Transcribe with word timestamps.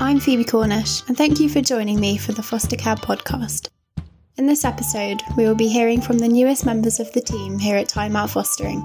I'm 0.00 0.20
Phoebe 0.20 0.44
Cornish, 0.44 1.02
and 1.08 1.16
thank 1.16 1.40
you 1.40 1.48
for 1.48 1.60
joining 1.60 1.98
me 1.98 2.18
for 2.18 2.30
the 2.30 2.42
Foster 2.42 2.76
Care 2.76 2.94
podcast. 2.94 3.68
In 4.36 4.46
this 4.46 4.64
episode, 4.64 5.20
we 5.36 5.44
will 5.44 5.56
be 5.56 5.66
hearing 5.66 6.00
from 6.00 6.18
the 6.18 6.28
newest 6.28 6.64
members 6.64 7.00
of 7.00 7.12
the 7.14 7.20
team 7.20 7.58
here 7.58 7.76
at 7.76 7.88
Time 7.88 8.14
Out 8.14 8.30
Fostering. 8.30 8.80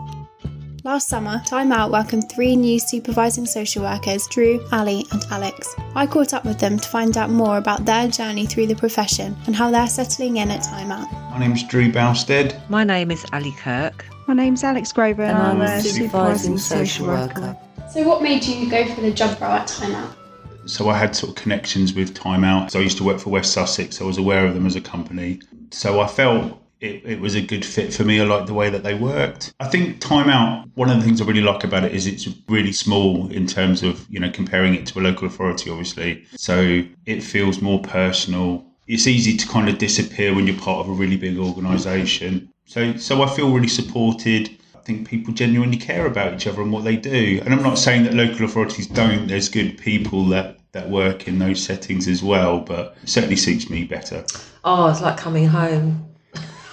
Last 0.84 1.10
summer, 1.10 1.40
Time 1.46 1.72
Out 1.72 1.92
welcomed 1.92 2.32
three 2.32 2.56
new 2.56 2.80
supervising 2.80 3.46
social 3.46 3.84
workers, 3.84 4.28
Drew, 4.32 4.66
Ali, 4.72 5.06
and 5.12 5.24
Alex. 5.30 5.76
I 5.94 6.08
caught 6.08 6.34
up 6.34 6.46
with 6.46 6.58
them 6.58 6.80
to 6.80 6.90
find 6.90 7.16
out 7.16 7.30
more 7.30 7.58
about 7.58 7.86
their 7.86 8.08
journey 8.08 8.48
through 8.48 8.66
the 8.66 8.76
profession 8.76 9.36
and 9.46 9.56
how 9.56 9.70
they're 9.70 9.86
settling 9.86 10.38
in 10.38 10.50
at 10.50 10.64
Time 10.64 10.92
Out. 10.92 11.12
My 11.30 11.38
name's 11.38 11.62
Drew 11.64 11.92
Bousted. 11.92 12.60
My 12.70 12.84
name 12.84 13.12
is 13.12 13.24
Ali 13.32 13.54
Kirk. 13.60 14.04
My 14.28 14.34
name's 14.34 14.64
Alex 14.64 14.92
Grover, 14.92 15.22
and 15.22 15.38
I'm 15.38 15.62
a 15.62 15.80
supervising 15.80 16.58
social 16.58 17.06
worker. 17.06 17.56
So, 17.92 18.02
what 18.02 18.24
made 18.24 18.44
you 18.44 18.68
go 18.68 18.92
for 18.96 19.02
the 19.02 19.12
job 19.12 19.40
role 19.40 19.52
at 19.52 19.68
Time 19.68 19.94
Out? 19.94 20.23
So 20.66 20.90
I 20.90 20.98
had 20.98 21.16
sort 21.16 21.32
of 21.32 21.42
connections 21.42 21.94
with 21.94 22.14
Time 22.14 22.44
Out. 22.44 22.72
So 22.72 22.80
I 22.80 22.84
used 22.84 22.98
to 22.98 23.04
work 23.04 23.20
for 23.20 23.30
West 23.30 23.52
Sussex. 23.52 24.02
I 24.02 24.04
was 24.04 24.18
aware 24.18 24.46
of 24.46 24.54
them 24.54 24.66
as 24.66 24.76
a 24.76 24.82
company. 24.82 25.42
So 25.72 26.00
I 26.00 26.08
felt 26.08 26.60
it, 26.84 27.02
it 27.06 27.20
was 27.20 27.36
a 27.36 27.42
good 27.42 27.64
fit 27.66 27.94
for 27.94 28.04
me. 28.04 28.20
I 28.20 28.26
liked 28.26 28.48
the 28.48 28.54
way 28.54 28.70
that 28.70 28.84
they 28.84 28.94
worked. 28.94 29.54
I 29.60 29.68
think 29.68 30.02
Time 30.02 30.30
Out, 30.30 30.68
one 30.76 30.90
of 30.90 30.98
the 30.98 31.04
things 31.04 31.22
I 31.22 31.26
really 31.26 31.42
like 31.42 31.64
about 31.64 31.86
it 31.86 31.94
is 31.94 32.06
it's 32.06 32.28
really 32.50 32.74
small 32.74 33.32
in 33.32 33.48
terms 33.48 33.84
of, 33.84 34.06
you 34.10 34.20
know, 34.20 34.30
comparing 34.30 34.76
it 34.76 34.86
to 34.88 35.00
a 35.00 35.02
local 35.02 35.28
authority, 35.28 35.70
obviously. 35.70 36.26
So 36.36 36.84
it 37.06 37.22
feels 37.22 37.62
more 37.62 37.82
personal. 37.82 38.66
It's 38.88 39.08
easy 39.08 39.38
to 39.38 39.48
kind 39.48 39.70
of 39.70 39.78
disappear 39.78 40.36
when 40.36 40.46
you're 40.46 40.58
part 40.58 40.86
of 40.86 40.90
a 40.90 40.94
really 40.94 41.16
big 41.16 41.38
organisation. 41.38 42.50
So, 42.66 42.98
so 42.98 43.22
I 43.22 43.34
feel 43.34 43.52
really 43.52 43.70
supported. 43.70 44.50
Think 44.86 45.08
people 45.08 45.34
genuinely 45.34 45.78
care 45.78 46.06
about 46.06 46.34
each 46.34 46.46
other 46.46 46.62
and 46.62 46.72
what 46.72 46.84
they 46.84 46.98
do. 46.98 47.42
And 47.46 47.54
I'm 47.54 47.64
not 47.64 47.78
saying 47.78 48.04
that 48.04 48.14
local 48.14 48.46
authorities 48.46 48.88
don't. 48.88 49.28
There's 49.28 49.50
good 49.50 49.78
people 49.78 50.26
that 50.26 50.60
that 50.74 50.90
work 50.90 51.28
in 51.28 51.40
those 51.40 51.64
settings 51.64 52.08
as 52.08 52.24
well, 52.24 52.60
but 52.60 52.98
certainly 53.06 53.36
suits 53.36 53.70
me 53.70 53.84
better. 53.84 54.26
Oh, 54.64 54.90
it's 54.90 55.02
like 55.02 55.18
coming 55.18 55.48
home. 55.48 56.06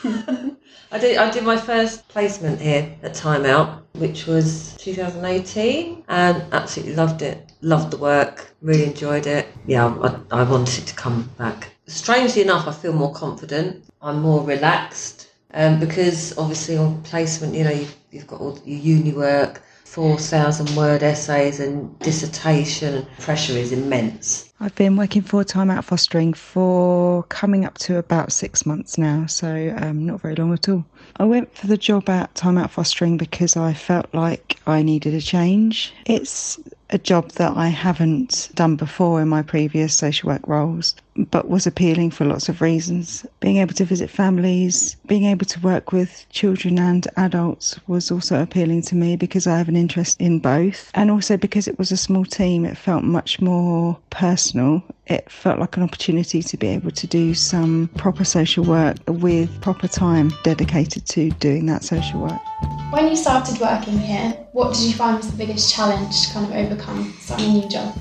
I 0.92 0.98
did 0.98 1.18
I 1.18 1.30
did 1.30 1.44
my 1.44 1.56
first 1.56 2.08
placement 2.08 2.60
here 2.60 2.92
at 3.02 3.14
Time 3.14 3.44
Out, 3.44 3.86
which 3.92 4.26
was 4.26 4.74
2018, 4.78 6.04
and 6.08 6.42
absolutely 6.52 6.96
loved 6.96 7.22
it. 7.22 7.52
Loved 7.60 7.92
the 7.92 7.98
work, 7.98 8.52
really 8.62 8.84
enjoyed 8.84 9.26
it. 9.26 9.46
Yeah, 9.66 9.86
I, 9.86 10.40
I 10.40 10.42
wanted 10.42 10.86
to 10.86 10.94
come 10.94 11.30
back. 11.38 11.68
Strangely 11.86 12.42
enough, 12.42 12.66
I 12.66 12.72
feel 12.72 12.92
more 12.92 13.12
confident. 13.12 13.84
I'm 14.02 14.20
more 14.22 14.42
relaxed 14.42 15.29
um, 15.54 15.80
because 15.80 16.36
obviously 16.38 16.76
on 16.76 17.02
placement, 17.02 17.54
you 17.54 17.64
know, 17.64 17.70
you've, 17.70 17.96
you've 18.10 18.26
got 18.26 18.40
all 18.40 18.58
your 18.64 18.78
uni 18.78 19.12
work, 19.12 19.62
4,000 19.84 20.76
word 20.76 21.02
essays 21.02 21.58
and 21.58 21.98
dissertation. 22.00 23.06
Pressure 23.18 23.54
is 23.54 23.72
immense. 23.72 24.52
I've 24.60 24.74
been 24.74 24.96
working 24.96 25.22
full 25.22 25.44
time 25.44 25.70
out 25.70 25.84
fostering 25.84 26.34
for 26.34 27.22
coming 27.24 27.64
up 27.64 27.78
to 27.78 27.96
about 27.96 28.30
six 28.30 28.66
months 28.66 28.98
now, 28.98 29.26
so 29.26 29.74
um, 29.78 30.06
not 30.06 30.20
very 30.20 30.34
long 30.34 30.52
at 30.52 30.68
all. 30.68 30.84
I 31.16 31.24
went 31.24 31.56
for 31.56 31.66
the 31.66 31.78
job 31.78 32.08
at 32.08 32.34
Time 32.34 32.58
Out 32.58 32.70
Fostering 32.70 33.16
because 33.16 33.56
I 33.56 33.72
felt 33.72 34.06
like 34.14 34.60
I 34.66 34.82
needed 34.82 35.14
a 35.14 35.20
change. 35.20 35.92
It's 36.04 36.58
a 36.90 36.98
job 36.98 37.30
that 37.32 37.56
I 37.56 37.68
haven't 37.68 38.50
done 38.54 38.76
before 38.76 39.20
in 39.22 39.28
my 39.28 39.42
previous 39.42 39.96
social 39.96 40.28
work 40.28 40.46
roles, 40.46 40.94
but 41.16 41.48
was 41.48 41.66
appealing 41.66 42.10
for 42.10 42.24
lots 42.24 42.48
of 42.48 42.60
reasons. 42.60 43.24
Being 43.40 43.58
able 43.58 43.74
to 43.74 43.84
visit 43.84 44.10
families, 44.10 44.96
being 45.06 45.24
able 45.24 45.46
to 45.46 45.60
work 45.60 45.92
with 45.92 46.26
children 46.30 46.78
and 46.78 47.06
adults 47.16 47.78
was 47.86 48.10
also 48.10 48.42
appealing 48.42 48.82
to 48.82 48.94
me 48.94 49.16
because 49.16 49.46
I 49.46 49.58
have 49.58 49.68
an 49.68 49.76
interest 49.76 50.20
in 50.20 50.38
both. 50.38 50.90
And 50.94 51.10
also 51.10 51.36
because 51.36 51.68
it 51.68 51.78
was 51.78 51.92
a 51.92 51.96
small 51.96 52.24
team, 52.24 52.64
it 52.64 52.76
felt 52.76 53.04
much 53.04 53.40
more 53.40 53.98
personal. 54.10 54.82
It 55.06 55.30
felt 55.30 55.58
like 55.58 55.76
an 55.76 55.82
opportunity 55.82 56.42
to 56.42 56.56
be 56.56 56.68
able 56.68 56.90
to 56.92 57.06
do 57.06 57.34
some 57.34 57.88
proper 57.96 58.24
social 58.24 58.64
work 58.64 58.96
with 59.06 59.60
proper 59.60 59.88
time 59.88 60.32
dedicated 60.42 61.06
to 61.06 61.30
doing 61.32 61.66
that 61.66 61.84
social 61.84 62.20
work. 62.20 62.40
When 62.90 63.06
you 63.06 63.14
started 63.14 63.60
working 63.60 64.00
here, 64.00 64.30
what 64.50 64.74
did 64.74 64.82
you 64.82 64.94
find 64.94 65.16
was 65.16 65.30
the 65.30 65.36
biggest 65.36 65.72
challenge 65.72 66.26
to 66.26 66.32
kind 66.34 66.46
of 66.46 66.52
overcome 66.52 67.14
starting 67.20 67.50
a 67.50 67.52
new 67.52 67.68
job? 67.68 67.96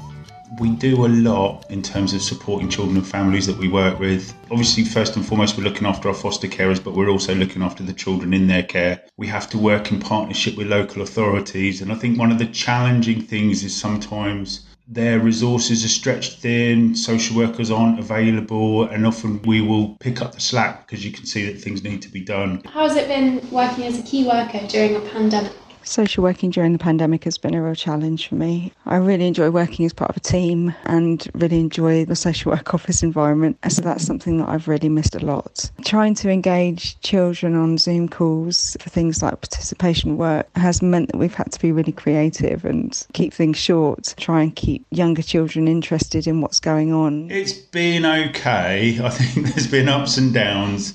We 0.60 0.72
do 0.72 1.06
a 1.06 1.08
lot 1.08 1.70
in 1.70 1.84
terms 1.84 2.16
of 2.16 2.24
supporting 2.24 2.70
children 2.70 2.98
and 2.98 3.06
families 3.06 3.46
that 3.46 3.56
we 3.56 3.68
work 3.68 4.00
with. 4.00 4.34
Obviously, 4.50 4.84
first 4.84 5.16
and 5.16 5.24
foremost, 5.24 5.56
we're 5.60 5.64
looking 5.64 5.86
after 5.86 6.10
our 6.10 6.16
foster 6.16 6.48
carers, 6.48 6.84
but 6.84 6.96
we're 6.96 7.10
also 7.10 7.36
looking 7.36 7.62
after 7.62 7.84
the 7.84 7.94
children 7.94 8.34
in 8.34 8.48
their 8.48 8.64
care. 8.64 9.04
We 9.16 9.28
have 9.28 9.48
to 9.52 9.60
work 9.60 9.92
in 9.92 10.00
partnership 10.00 10.58
with 10.58 10.66
local 10.66 11.04
authorities, 11.04 11.84
and 11.84 11.92
I 11.92 11.96
think 11.96 12.18
one 12.18 12.32
of 12.32 12.40
the 12.40 12.48
challenging 12.48 13.22
things 13.22 13.64
is 13.64 13.80
sometimes 13.80 14.69
their 14.90 15.20
resources 15.20 15.86
are 15.86 15.90
stretched 15.90 16.40
thin, 16.40 16.96
social 16.96 17.38
workers 17.38 17.70
aren't 17.70 18.00
available, 18.00 18.86
and 18.86 19.06
often 19.06 19.40
we 19.44 19.62
will 19.62 19.96
pick 20.00 20.20
up 20.20 20.34
the 20.34 20.42
slack 20.42 20.88
because 20.88 21.06
you 21.06 21.12
can 21.12 21.28
see 21.28 21.46
that 21.46 21.62
things 21.62 21.84
need 21.84 22.02
to 22.02 22.10
be 22.10 22.22
done. 22.22 22.64
How 22.66 22.88
has 22.88 22.98
it 22.98 23.08
been 23.08 23.48
working 23.52 23.86
as 23.86 24.00
a 24.00 24.04
key 24.04 24.26
worker 24.26 24.66
during 24.68 24.96
a 24.96 25.02
pandemic? 25.02 25.54
Social 25.84 26.24
working 26.24 26.50
during 26.50 26.74
the 26.74 26.80
pandemic 26.80 27.24
has 27.24 27.38
been 27.38 27.56
a 27.56 27.62
real 27.62 27.76
challenge 27.76 28.28
for 28.28 28.36
me. 28.36 28.72
I 28.86 28.98
really 28.98 29.28
enjoy 29.28 29.50
working 29.50 29.86
as 29.86 29.94
part 29.94 30.10
of 30.12 30.18
a 30.18 30.20
team 30.20 30.74
and 30.86 31.28
really 31.34 31.60
enjoy 31.60 32.06
the 32.06 32.16
social 32.16 32.52
work 32.52 32.74
office 32.74 33.02
environment. 33.02 33.58
So 33.70 33.82
that's 33.82 34.06
something 34.06 34.38
that 34.38 34.50
I've 34.50 34.68
really 34.68 34.90
missed 34.90 35.16
a 35.16 35.26
lot. 35.26 35.70
Trying 35.86 36.16
to 36.16 36.30
engage 36.30 37.00
children 37.02 37.56
on 37.56 37.78
Zoom 37.78 38.10
calls 38.10 38.78
for 38.80 38.90
things 38.90 39.24
like 39.24 39.42
participation 39.42 40.18
work 40.18 40.48
has 40.56 40.82
meant 40.82 41.12
that 41.12 41.18
we've 41.18 41.34
had 41.34 41.52
to 41.52 41.60
be 41.60 41.72
really 41.72 41.92
creative 41.92 42.66
and 42.66 43.06
keep 43.14 43.34
things 43.34 43.58
short, 43.58 44.14
try 44.18 44.42
and 44.42 44.56
keep 44.56 44.86
younger 44.92 45.22
children 45.22 45.68
interested 45.68 46.28
in 46.28 46.42
what's 46.42 46.60
going 46.60 46.94
on. 46.94 47.30
It's 47.32 47.54
been 47.54 48.06
okay. 48.06 49.00
I 49.04 49.10
think 49.10 49.48
there's 49.56 49.68
been 49.68 49.90
ups 49.90 50.18
and 50.18 50.34
downs. 50.34 50.94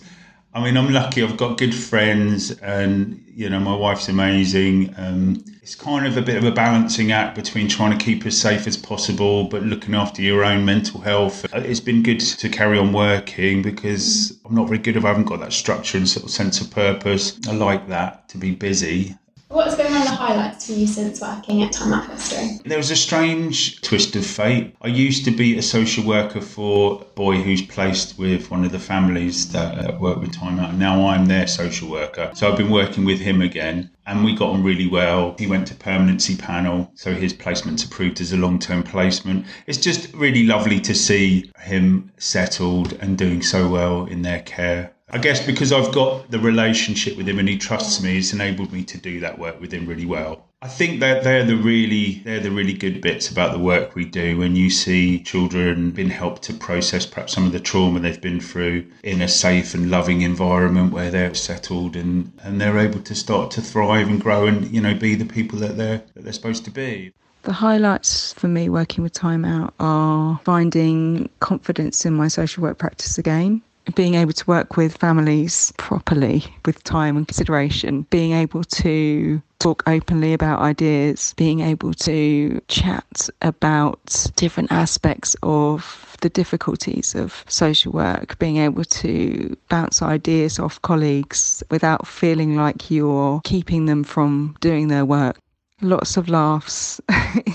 I 0.55 0.63
mean, 0.63 0.77
I'm 0.77 0.93
lucky. 0.93 1.23
I've 1.23 1.37
got 1.37 1.59
good 1.59 1.75
friends, 1.75 2.53
and 2.61 3.21
you 3.27 3.51
know, 3.51 3.59
my 3.59 3.75
wife's 3.75 4.09
amazing. 4.09 4.95
Um, 4.97 5.45
it's 5.61 5.75
kind 5.75 6.07
of 6.07 6.17
a 6.17 6.23
bit 6.23 6.37
of 6.37 6.45
a 6.45 6.53
balancing 6.53 7.11
act 7.11 7.35
between 7.35 7.67
trying 7.69 7.99
to 7.99 8.05
keep 8.05 8.25
as 8.25 8.41
safe 8.41 8.69
as 8.69 8.77
possible, 8.77 9.45
but 9.45 9.65
looking 9.65 9.97
after 9.97 10.23
your 10.23 10.45
own 10.45 10.65
mental 10.65 11.01
health. 11.01 11.45
Uh, 11.53 11.59
it's 11.59 11.81
been 11.81 12.05
good 12.05 12.21
to 12.21 12.49
carry 12.49 12.79
on 12.79 12.93
working 12.93 13.63
because 13.63 14.39
I'm 14.45 14.55
not 14.55 14.69
very 14.69 14.79
good 14.79 14.97
if 14.97 15.05
I 15.05 15.09
haven't 15.09 15.25
got 15.25 15.41
that 15.41 15.53
structure 15.53 15.99
and 15.99 16.09
sort 16.09 16.25
of 16.25 16.31
sense 16.31 16.61
of 16.61 16.71
purpose. 16.71 17.41
I 17.49 17.53
like 17.53 17.89
that 17.89 18.29
to 18.29 18.39
be 18.39 18.55
busy. 18.55 19.17
What's 19.55 19.77
been 19.77 19.93
one 19.93 20.03
of 20.03 20.09
the 20.09 20.17
highlights 20.17 20.67
for 20.67 20.73
you 20.73 20.85
since 20.85 21.21
working 21.21 21.63
at 21.63 21.71
Time 21.71 21.93
Out 21.93 22.07
Fostering? 22.07 22.61
There 22.65 22.77
was 22.77 22.91
a 22.91 22.97
strange 22.97 23.81
twist 23.83 24.17
of 24.17 24.27
fate. 24.27 24.75
I 24.83 24.89
used 24.89 25.25
to 25.27 25.31
be 25.31 25.57
a 25.57 25.63
social 25.63 26.05
worker 26.05 26.41
for 26.41 27.03
a 27.03 27.05
boy 27.15 27.37
who's 27.37 27.63
placed 27.63 28.19
with 28.19 28.51
one 28.51 28.65
of 28.65 28.73
the 28.73 28.81
families 28.81 29.53
that 29.53 29.79
uh, 29.79 29.97
work 29.97 30.19
with 30.19 30.33
Time 30.33 30.59
Out. 30.59 30.75
Now 30.75 31.07
I'm 31.07 31.27
their 31.27 31.47
social 31.47 31.89
worker. 31.89 32.33
So 32.35 32.51
I've 32.51 32.59
been 32.59 32.73
working 32.73 33.05
with 33.05 33.21
him 33.21 33.41
again 33.43 33.91
and 34.07 34.25
we 34.25 34.35
got 34.35 34.51
on 34.51 34.65
really 34.65 34.89
well. 34.89 35.37
He 35.39 35.47
went 35.47 35.69
to 35.69 35.75
permanency 35.77 36.37
panel, 36.37 36.91
so 36.95 37.15
his 37.15 37.33
placement's 37.33 37.85
approved 37.85 38.21
as 38.21 38.33
a 38.33 38.37
long 38.37 38.59
term 38.59 38.83
placement. 38.83 39.47
It's 39.69 39.79
just 39.79 40.13
really 40.15 40.45
lovely 40.45 40.81
to 40.81 40.97
see 40.97 41.53
him 41.61 42.11
settled 42.19 42.95
and 42.95 43.17
doing 43.17 43.41
so 43.41 43.69
well 43.69 44.07
in 44.07 44.23
their 44.23 44.41
care. 44.41 44.94
I 45.15 45.19
guess 45.19 45.47
because 45.47 45.73
I've 45.73 45.93
got 45.93 46.29
the 46.33 46.41
relationship 46.41 47.17
with 47.17 47.29
him 47.29 47.39
and 47.39 47.49
he 47.49 47.57
trusts 47.57 48.03
me, 48.03 48.19
it's 48.19 48.33
enabled 48.33 48.73
me 48.73 48.83
to 48.83 48.99
do 48.99 49.21
that 49.21 49.39
work 49.39 49.61
with 49.61 49.73
him 49.73 49.87
really 49.87 50.05
well. 50.05 50.45
I 50.61 50.67
think 50.67 50.99
that 50.99 51.23
they're 51.23 51.45
the 51.45 51.57
really 51.57 52.21
they're 52.25 52.41
the 52.41 52.51
really 52.51 52.73
good 52.73 53.01
bits 53.01 53.31
about 53.31 53.53
the 53.53 53.61
work 53.61 53.95
we 53.95 54.07
do 54.07 54.39
when 54.39 54.57
you 54.57 54.71
see 54.71 55.23
children 55.23 55.93
being 55.93 56.11
helped 56.11 56.43
to 56.45 56.53
process 56.53 57.07
perhaps 57.07 57.33
some 57.33 57.47
of 57.47 57.53
the 57.53 57.61
trauma 57.61 58.01
they've 58.01 58.21
been 58.21 58.41
through 58.41 58.91
in 59.05 59.23
a 59.23 59.29
safe 59.29 59.73
and 59.73 59.89
loving 59.89 60.23
environment 60.23 60.93
where 60.93 61.13
they're 61.13 61.33
settled 61.33 61.95
and, 61.95 62.33
and 62.43 62.61
they're 62.61 62.81
able 62.81 63.01
to 63.03 63.15
start 63.15 63.53
to 63.53 63.63
thrive 63.63 64.09
and 64.09 64.21
grow 64.21 64.49
and 64.49 64.69
you 64.75 64.81
know 64.81 64.95
be 64.95 65.15
the 65.15 65.25
people 65.25 65.61
that 65.61 65.77
they're 65.77 66.03
that 66.15 66.25
they're 66.25 66.33
supposed 66.33 66.65
to 66.65 66.73
be. 66.73 67.13
The 67.43 67.53
highlights 67.53 68.33
for 68.33 68.49
me 68.49 68.69
working 68.69 69.05
with 69.05 69.13
Time 69.13 69.45
Out 69.45 69.75
are 69.79 70.41
finding 70.43 71.29
confidence 71.39 72.05
in 72.05 72.15
my 72.15 72.27
social 72.27 72.65
work 72.65 72.79
practice 72.79 73.17
again 73.17 73.63
being 73.95 74.15
able 74.15 74.33
to 74.33 74.47
work 74.47 74.77
with 74.77 74.97
families 74.97 75.73
properly 75.77 76.45
with 76.65 76.83
time 76.85 77.17
and 77.17 77.29
consideration, 77.29 78.07
being 78.11 78.33
able 78.33 78.65
to 78.65 79.43
talk 79.59 79.83
openly 79.87 80.33
about 80.33 80.61
ideas, 80.61 81.35
being 81.37 81.61
able 81.61 81.95
to 81.95 82.61
chat 82.69 83.29
about 83.43 84.27
different 84.37 84.71
aspects 84.73 85.37
of 85.43 86.17
the 86.21 86.29
difficulties 86.31 87.15
of 87.15 87.45
social 87.49 87.93
work, 87.93 88.39
being 88.39 88.57
able 88.59 88.85
to 88.85 89.57
bounce 89.69 90.03
ideas 90.03 90.59
off 90.59 90.81
colleagues 90.83 91.63
without 91.71 92.07
feeling 92.07 92.57
like 92.57 92.91
you're 92.91 93.41
keeping 93.45 93.87
them 93.87 94.05
from 94.05 94.57
doing 94.61 94.89
their 94.89 95.05
work. 95.05 95.39
Lots 95.81 96.17
of 96.17 96.29
laughs 96.29 97.01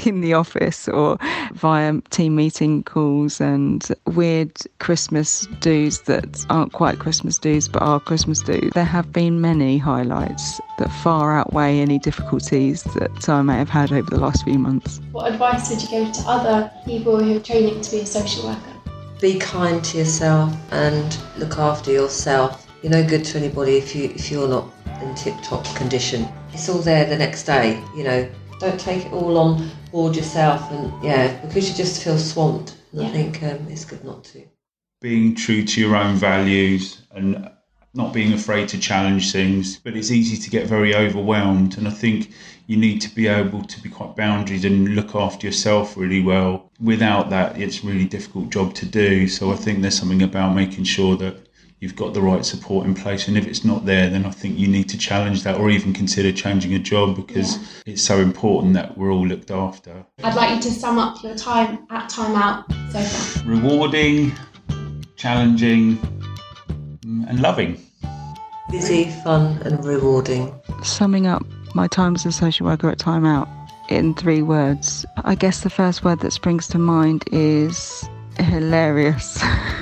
in 0.05 0.21
the 0.21 0.33
office 0.33 0.87
or 0.87 1.17
via 1.53 1.99
team 2.09 2.35
meeting 2.35 2.83
calls 2.83 3.39
and 3.39 3.87
weird 4.07 4.51
Christmas 4.79 5.47
do's 5.59 6.01
that 6.01 6.45
aren't 6.49 6.73
quite 6.73 6.99
Christmas 6.99 7.37
do's 7.37 7.67
but 7.67 7.81
are 7.81 7.99
Christmas 7.99 8.41
do's. 8.41 8.71
There 8.73 8.83
have 8.83 9.11
been 9.11 9.41
many 9.41 9.77
highlights 9.77 10.59
that 10.77 10.91
far 11.03 11.37
outweigh 11.37 11.79
any 11.79 11.97
difficulties 11.99 12.83
that 12.95 13.29
I 13.29 13.41
may 13.41 13.57
have 13.57 13.69
had 13.69 13.91
over 13.91 14.09
the 14.09 14.19
last 14.19 14.43
few 14.43 14.59
months. 14.59 14.99
What 15.11 15.31
advice 15.31 15.69
would 15.69 15.81
you 15.81 15.89
give 15.89 16.11
to 16.13 16.21
other 16.27 16.71
people 16.85 17.23
who 17.23 17.37
are 17.37 17.41
training 17.41 17.81
to 17.81 17.91
be 17.91 17.99
a 18.01 18.05
social 18.05 18.47
worker? 18.47 18.73
Be 19.21 19.39
kind 19.39 19.83
to 19.83 19.97
yourself 19.97 20.55
and 20.71 21.17
look 21.37 21.57
after 21.57 21.91
yourself. 21.91 22.67
You're 22.81 22.91
no 22.91 23.05
good 23.05 23.25
to 23.25 23.37
anybody 23.37 23.77
if 23.77 23.95
you 23.95 24.05
if 24.05 24.31
you're 24.31 24.47
not 24.47 24.71
in 25.01 25.13
tip 25.15 25.35
top 25.41 25.65
condition. 25.75 26.27
It's 26.53 26.69
all 26.69 26.79
there 26.79 27.05
the 27.05 27.17
next 27.17 27.43
day, 27.43 27.81
you 27.95 28.03
know. 28.03 28.29
Don't 28.59 28.79
take 28.79 29.05
it 29.05 29.13
all 29.13 29.37
on 29.37 29.69
board 29.91 30.15
yourself, 30.15 30.69
and 30.71 31.03
yeah, 31.03 31.39
because 31.45 31.69
you 31.69 31.75
just 31.75 32.03
feel 32.03 32.17
swamped. 32.17 32.75
And 32.91 33.01
I 33.03 33.09
think 33.09 33.41
um, 33.43 33.67
it's 33.69 33.85
good 33.85 34.03
not 34.03 34.23
to. 34.25 34.43
being 35.01 35.35
true 35.35 35.63
to 35.63 35.79
your 35.79 35.95
own 35.95 36.15
values 36.15 37.01
and 37.11 37.49
not 37.93 38.13
being 38.13 38.33
afraid 38.33 38.67
to 38.69 38.77
challenge 38.79 39.31
things. 39.31 39.77
But 39.79 39.95
it's 39.95 40.11
easy 40.11 40.37
to 40.37 40.49
get 40.49 40.67
very 40.67 40.93
overwhelmed. 40.95 41.77
And 41.77 41.87
I 41.87 41.91
think 41.91 42.31
you 42.67 42.77
need 42.77 42.99
to 43.01 43.15
be 43.15 43.27
able 43.27 43.63
to 43.63 43.81
be 43.81 43.89
quite 43.89 44.15
boundaried 44.15 44.65
and 44.65 44.95
look 44.95 45.15
after 45.15 45.47
yourself 45.47 45.97
really 45.97 46.21
well. 46.21 46.71
Without 46.79 47.29
that, 47.31 47.59
it's 47.59 47.83
a 47.83 47.87
really 47.87 48.05
difficult 48.05 48.49
job 48.49 48.73
to 48.75 48.85
do. 48.85 49.27
So 49.27 49.51
I 49.51 49.55
think 49.55 49.81
there's 49.81 49.97
something 49.97 50.21
about 50.21 50.53
making 50.53 50.83
sure 50.83 51.15
that 51.17 51.47
you've 51.79 51.95
got 51.95 52.13
the 52.13 52.21
right 52.21 52.45
support 52.45 52.85
in 52.85 52.93
place. 52.93 53.27
And 53.27 53.37
if 53.37 53.47
it's 53.47 53.63
not 53.63 53.85
there, 53.85 54.09
then 54.09 54.25
I 54.25 54.31
think 54.31 54.57
you 54.57 54.67
need 54.67 54.89
to 54.89 54.97
challenge 54.97 55.43
that 55.43 55.57
or 55.57 55.69
even 55.69 55.93
consider 55.93 56.31
changing 56.31 56.73
a 56.73 56.79
job 56.79 57.15
because 57.15 57.57
it's 57.85 58.01
so 58.01 58.19
important 58.19 58.73
that 58.73 58.97
we're 58.97 59.11
all 59.11 59.25
looked 59.25 59.51
after. 59.51 60.05
I'd 60.23 60.35
like 60.35 60.55
you 60.55 60.61
to 60.61 60.71
sum 60.71 60.97
up 60.97 61.23
your 61.23 61.35
time 61.35 61.87
at 61.89 62.09
Time 62.09 62.35
Out 62.35 62.65
so 62.91 63.01
far. 63.01 63.49
Rewarding, 63.49 64.33
challenging, 65.15 65.97
mm, 67.01 67.29
and 67.29 67.41
loving. 67.41 67.81
Busy, 68.69 69.05
fun, 69.23 69.59
and 69.63 69.83
rewarding. 69.83 70.53
Summing 70.83 71.27
up 71.27 71.43
my 71.73 71.87
time 71.87 72.15
as 72.15 72.25
a 72.25 72.31
social 72.31 72.65
worker 72.65 72.89
at 72.89 72.99
Time 72.99 73.25
Out 73.25 73.47
in 73.89 74.13
three 74.13 74.43
words, 74.43 75.05
I 75.23 75.33
guess 75.33 75.61
the 75.61 75.69
first 75.69 76.03
word 76.03 76.19
that 76.19 76.31
springs 76.31 76.67
to 76.67 76.77
mind 76.77 77.23
is 77.31 78.07
hilarious. 78.37 79.43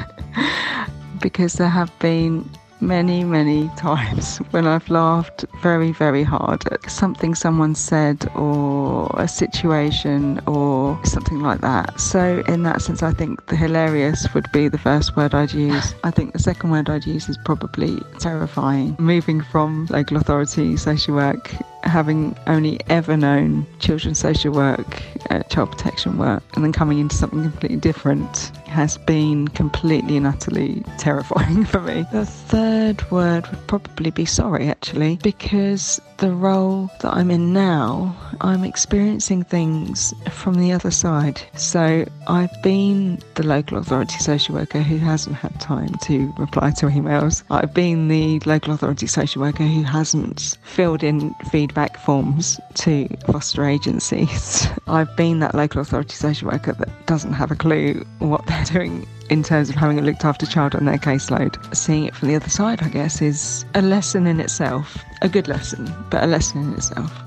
because 1.22 1.54
there 1.54 1.69
have 1.69 1.92
been 2.00 2.50
many, 2.81 3.24
many 3.24 3.69
times 3.69 4.38
when 4.52 4.68
I've 4.68 4.90
laughed 4.90 5.46
very, 5.62 5.92
very 5.92 6.24
hard 6.24 6.66
at 6.72 6.90
something 6.90 7.36
someone 7.36 7.75
said 7.75 8.30
or 8.36 9.10
a 9.18 9.28
situation 9.28 10.42
or 10.48 11.00
something 11.04 11.42
like 11.42 11.62
that. 11.62 12.00
So, 12.00 12.44
in 12.48 12.64
that 12.64 12.81
sense, 12.81 13.04
I 13.04 13.12
think 13.12 13.46
the 13.48 13.56
hilarious 13.56 14.31
would 14.34 14.52
be 14.52 14.68
the 14.68 14.78
first 14.78 15.16
word 15.16 15.34
I'd 15.34 15.54
use. 15.54 15.94
I 16.04 16.12
think 16.12 16.34
the 16.34 16.40
second 16.40 16.72
word 16.72 16.90
I'd 16.90 17.06
use 17.06 17.30
is 17.30 17.38
probably 17.46 18.00
terrifying. 18.19 18.96
Moving 19.00 19.42
from 19.42 19.88
local 19.90 20.18
authority 20.18 20.78
social 20.78 21.16
work 21.16 21.52
having 21.84 22.36
only 22.48 22.80
ever 22.90 23.16
known 23.16 23.66
children's 23.80 24.19
social 24.19 24.54
work, 24.54 25.02
uh, 25.30 25.42
child 25.44 25.72
protection 25.72 26.18
work, 26.18 26.44
and 26.56 26.64
then 26.64 26.74
coming 26.74 27.00
into 27.00 27.16
something 27.16 27.42
completely 27.44 27.78
different 27.78 28.52
has 28.78 28.96
been 28.96 29.48
completely 29.48 30.18
and 30.18 30.28
utterly 30.28 30.84
terrifying 31.00 31.66
for 31.72 31.82
me. 31.82 32.06
The 32.12 32.28
third 32.28 33.10
word 33.10 33.48
would 33.48 33.66
probably 33.66 34.12
be 34.12 34.26
sorry, 34.26 34.70
actually, 34.70 35.18
because 35.24 36.00
the 36.18 36.32
role 36.32 36.92
that 37.02 37.12
I'm 37.12 37.32
in 37.32 37.54
now, 37.54 38.16
I'm 38.42 38.64
experiencing 38.64 39.44
things 39.44 40.14
from 40.30 40.56
the 40.56 40.72
other 40.74 40.92
side. 40.92 41.42
So 41.56 42.06
I've 42.28 42.62
been 42.62 43.20
the 43.34 43.48
local 43.48 43.80
authority 43.80 44.18
social 44.20 44.54
worker 44.54 44.82
who 44.82 44.98
hasn't 44.98 45.36
had 45.36 45.60
time 45.60 45.96
to 46.04 46.32
reply 46.38 46.70
to 46.72 46.86
emails. 46.86 47.44
I've 47.50 47.74
been 47.74 48.08
the 48.10 48.40
local 48.46 48.74
authority 48.74 49.08
social 49.08 49.42
worker 49.42 49.64
who 49.64 49.82
hasn't 49.82 50.58
filled 50.64 51.04
in 51.04 51.34
feedback 51.52 51.98
forms 51.98 52.60
to 52.76 53.08
foster 53.26 53.66
agencies. 53.66 54.68
I've 54.88 55.16
been 55.16 55.40
that 55.40 55.56
local 55.56 55.82
authority 55.82 56.14
social 56.14 56.50
worker 56.52 56.74
that 56.74 57.08
doesn't 57.08 57.34
have 57.34 57.50
a 57.50 57.56
clue 57.56 58.06
what 58.20 58.46
they're 58.46 58.67
doing 58.69 59.08
in 59.30 59.44
terms 59.44 59.69
of 59.69 59.75
having 59.75 60.00
a 60.00 60.02
looked 60.02 60.25
after 60.25 60.46
child 60.46 60.75
on 60.75 60.86
their 60.86 60.98
caseload. 60.98 61.75
Seeing 61.75 62.06
it 62.06 62.16
from 62.16 62.30
the 62.30 62.36
other 62.36 62.50
side, 62.50 62.81
I 62.81 62.90
guess, 62.90 63.22
is 63.22 63.66
a 63.75 63.81
lesson 63.81 64.28
in 64.28 64.40
itself. 64.40 65.04
A 65.22 65.30
good 65.30 65.48
lesson, 65.48 65.94
but 66.10 66.24
a 66.24 66.28
lesson 66.28 66.62
in 66.62 66.74
itself. 66.74 67.27